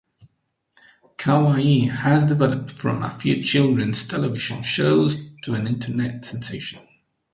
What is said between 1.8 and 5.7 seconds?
has developed from a few children's television shows to an